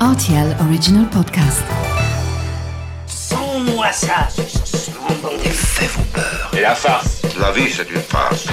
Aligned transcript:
RTL 0.00 0.54
Original 0.60 1.06
Podcast. 1.08 1.62
Sans-moi 3.06 3.90
ça, 3.92 4.28
Les 5.42 5.50
faits 5.50 5.90
vont 5.92 6.02
peur. 6.12 6.50
Et 6.56 6.60
la 6.60 6.74
farce 6.74 7.22
La 7.40 7.50
vie, 7.52 7.70
c'est 7.70 7.88
une 7.90 8.00
farce. 8.02 8.46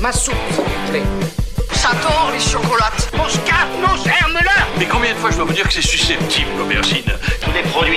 Ma 0.00 0.12
soupe, 0.12 0.34
s'il 0.50 0.62
vous 0.62 0.90
plaît. 0.90 1.02
J'adore 1.72 2.30
les 2.32 2.40
chocolates. 2.40 3.10
Mon 3.16 3.28
scarpe, 3.28 3.68
mon 3.80 3.96
germe-là 3.96 4.66
Mais 4.78 4.86
combien 4.86 5.12
de 5.12 5.18
fois 5.18 5.30
je 5.30 5.36
dois 5.36 5.46
vous 5.46 5.52
dire 5.54 5.66
que 5.66 5.72
c'est 5.72 5.82
susceptible, 5.82 6.50
l'aubergine? 6.58 7.10
Tous 7.40 7.52
les 7.52 7.62
produits 7.62 7.87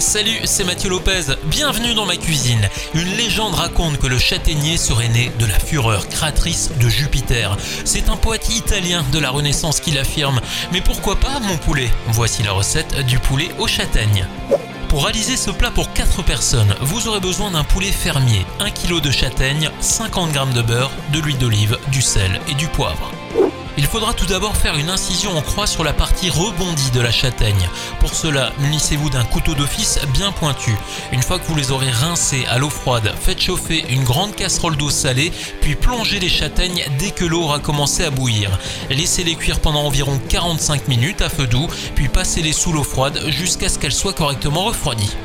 Salut, 0.00 0.40
c'est 0.44 0.64
Mathieu 0.64 0.88
Lopez. 0.88 1.34
Bienvenue 1.44 1.92
dans 1.92 2.06
ma 2.06 2.16
cuisine. 2.16 2.70
Une 2.94 3.16
légende 3.16 3.54
raconte 3.54 3.98
que 3.98 4.06
le 4.06 4.18
châtaignier 4.18 4.78
serait 4.78 5.10
né 5.10 5.30
de 5.38 5.44
la 5.44 5.58
fureur 5.58 6.08
créatrice 6.08 6.70
de 6.80 6.88
Jupiter. 6.88 7.54
C'est 7.84 8.08
un 8.08 8.16
poète 8.16 8.48
italien 8.48 9.04
de 9.12 9.18
la 9.18 9.28
Renaissance 9.28 9.78
qui 9.78 9.90
l'affirme. 9.90 10.40
Mais 10.72 10.80
pourquoi 10.80 11.16
pas 11.16 11.38
mon 11.40 11.58
poulet? 11.58 11.90
Voici 12.08 12.42
la 12.42 12.52
recette 12.52 13.04
du 13.04 13.18
poulet 13.18 13.50
aux 13.58 13.66
châtaignes. 13.66 14.26
Pour 14.88 15.04
réaliser 15.04 15.36
ce 15.36 15.50
plat 15.50 15.70
pour 15.70 15.92
4 15.92 16.22
personnes, 16.22 16.74
vous 16.80 17.06
aurez 17.06 17.20
besoin 17.20 17.50
d'un 17.50 17.64
poulet 17.64 17.92
fermier, 17.92 18.46
1 18.58 18.70
kg 18.70 19.02
de 19.02 19.10
châtaigne, 19.10 19.70
50 19.80 20.32
g 20.32 20.40
de 20.54 20.62
beurre, 20.62 20.90
de 21.12 21.20
l'huile 21.20 21.38
d'olive, 21.38 21.78
du 21.92 22.00
sel 22.00 22.40
et 22.48 22.54
du 22.54 22.68
poivre. 22.68 23.12
Il 23.76 23.86
faudra 23.86 24.14
tout 24.14 24.26
d'abord 24.26 24.56
faire 24.56 24.76
une 24.76 24.90
incision 24.90 25.36
en 25.36 25.42
croix 25.42 25.66
sur 25.66 25.84
la 25.84 25.92
partie 25.92 26.30
rebondie 26.30 26.90
de 26.90 27.00
la 27.00 27.10
châtaigne. 27.10 27.68
Pour 27.98 28.14
cela, 28.14 28.52
munissez-vous 28.58 29.10
d'un 29.10 29.24
couteau 29.24 29.54
d'office 29.54 29.98
bien 30.12 30.32
pointu. 30.32 30.76
Une 31.12 31.22
fois 31.22 31.38
que 31.38 31.46
vous 31.46 31.56
les 31.56 31.70
aurez 31.70 31.90
rincés 31.90 32.44
à 32.50 32.58
l'eau 32.58 32.70
froide, 32.70 33.12
faites 33.20 33.40
chauffer 33.40 33.84
une 33.88 34.04
grande 34.04 34.34
casserole 34.34 34.76
d'eau 34.76 34.90
salée, 34.90 35.32
puis 35.60 35.76
plongez 35.76 36.18
les 36.18 36.28
châtaignes 36.28 36.84
dès 36.98 37.10
que 37.10 37.24
l'eau 37.24 37.42
aura 37.42 37.58
commencé 37.58 38.04
à 38.04 38.10
bouillir. 38.10 38.50
Laissez-les 38.90 39.36
cuire 39.36 39.60
pendant 39.60 39.84
environ 39.84 40.20
45 40.28 40.88
minutes 40.88 41.22
à 41.22 41.28
feu 41.28 41.46
doux, 41.46 41.68
puis 41.94 42.08
passez-les 42.08 42.52
sous 42.52 42.72
l'eau 42.72 42.84
froide 42.84 43.20
jusqu'à 43.28 43.68
ce 43.68 43.78
qu'elles 43.78 43.92
soient 43.92 44.12
correctement 44.12 44.64
refroidies. 44.64 45.16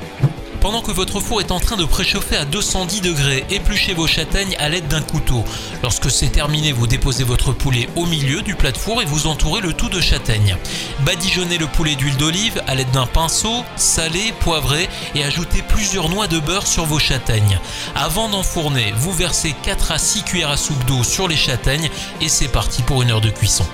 Pendant 0.66 0.82
que 0.82 0.90
votre 0.90 1.20
four 1.20 1.42
est 1.42 1.52
en 1.52 1.60
train 1.60 1.78
de 1.78 1.86
préchauffer 1.86 2.38
à 2.38 2.44
210 2.44 3.02
degrés, 3.02 3.46
épluchez 3.52 3.94
vos 3.94 4.08
châtaignes 4.08 4.56
à 4.58 4.68
l'aide 4.68 4.88
d'un 4.88 5.04
couteau. 5.04 5.46
Lorsque 5.84 6.10
c'est 6.10 6.32
terminé, 6.32 6.72
vous 6.72 6.88
déposez 6.88 7.24
votre 7.24 7.52
poulet 7.52 7.88
au 7.96 8.08
milieu 8.08 8.42
du 8.42 8.56
plat 8.56 8.72
de 8.72 8.78
four 8.78 9.04
et 9.04 9.06
vous 9.06 9.28
entourez 9.28 9.62
le 9.62 9.74
tout 9.74 9.90
de 9.90 10.02
châtaignes. 10.02 10.58
Badigeonnez 11.02 11.60
le 11.60 11.68
poulet 11.68 11.94
d'huile 11.94 12.18
d'olive 12.18 12.64
à 12.66 12.74
l'aide 12.74 12.90
d'un 12.90 13.06
pinceau, 13.06 13.64
salez, 13.76 14.34
poivrez 14.40 14.90
et 15.14 15.24
ajoutez 15.24 15.62
plusieurs 15.62 16.10
noix 16.10 16.26
de 16.26 16.40
beurre 16.40 16.66
sur 16.66 16.86
vos 16.86 16.98
châtaignes. 16.98 17.60
Avant 17.94 18.28
d'enfourner, 18.28 18.92
vous 18.98 19.14
versez 19.14 19.54
4 19.62 19.92
à 19.92 20.00
6 20.00 20.24
cuillères 20.24 20.50
à 20.50 20.58
soupe 20.58 20.84
d'eau 20.86 21.04
sur 21.04 21.28
les 21.28 21.38
châtaignes 21.38 21.92
et 22.22 22.28
c'est 22.28 22.48
parti 22.48 22.82
pour 22.82 23.04
une 23.04 23.12
heure 23.12 23.22
de 23.22 23.30
cuisson. 23.30 23.68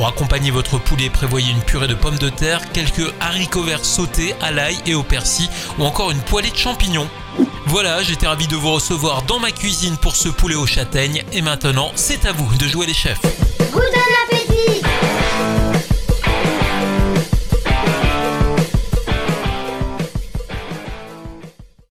Pour 0.00 0.08
accompagner 0.08 0.50
votre 0.50 0.78
poulet, 0.78 1.10
prévoyez 1.10 1.52
une 1.52 1.60
purée 1.60 1.86
de 1.86 1.92
pommes 1.92 2.16
de 2.16 2.30
terre, 2.30 2.72
quelques 2.72 3.12
haricots 3.20 3.64
verts 3.64 3.84
sautés 3.84 4.34
à 4.40 4.50
l'ail 4.50 4.78
et 4.86 4.94
au 4.94 5.02
persil 5.02 5.46
ou 5.78 5.84
encore 5.84 6.10
une 6.10 6.22
poêlée 6.22 6.50
de 6.50 6.56
champignons. 6.56 7.06
Voilà, 7.66 8.02
j'étais 8.02 8.26
ravi 8.26 8.46
de 8.46 8.56
vous 8.56 8.72
recevoir 8.72 9.24
dans 9.24 9.38
ma 9.38 9.50
cuisine 9.50 9.98
pour 9.98 10.16
ce 10.16 10.30
poulet 10.30 10.54
aux 10.54 10.66
châtaignes 10.66 11.22
et 11.34 11.42
maintenant 11.42 11.92
c'est 11.96 12.24
à 12.24 12.32
vous 12.32 12.50
de 12.56 12.66
jouer 12.66 12.86
les 12.86 12.94
chefs. 12.94 13.49